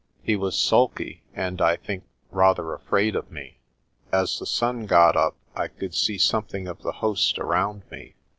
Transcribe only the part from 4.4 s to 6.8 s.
sun got up I could see something